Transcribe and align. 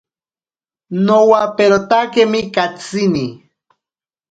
Nowaperotakemi 1.05 2.41
katsini. 2.55 3.25